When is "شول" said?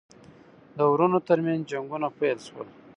2.47-2.67